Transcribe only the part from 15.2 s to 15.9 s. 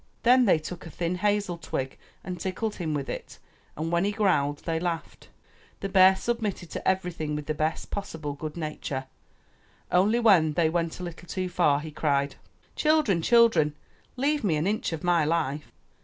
life